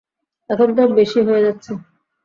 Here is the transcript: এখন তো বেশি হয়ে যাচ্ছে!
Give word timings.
এখন 0.49 0.69
তো 0.77 0.83
বেশি 0.97 1.19
হয়ে 1.27 1.45
যাচ্ছে! 1.45 1.71